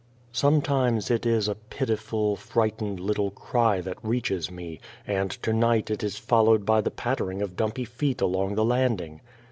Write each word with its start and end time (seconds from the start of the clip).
Sometimes 0.31 1.11
it 1.11 1.27
is 1.27 1.47
a 1.47 1.53
pitiful, 1.53 2.35
frightened 2.35 2.99
little 2.99 3.29
cry 3.29 3.81
that 3.81 3.99
reaches 4.03 4.49
me, 4.49 4.79
and 5.05 5.29
to 5.29 5.53
night 5.53 5.91
it 5.91 6.03
is 6.03 6.17
followed 6.17 6.65
by 6.65 6.81
the 6.81 6.89
pattering 6.89 7.39
of 7.43 7.55
dumpy 7.55 7.85
feet 7.85 8.19
along 8.19 8.55
the 8.55 8.65
landing. 8.65 9.21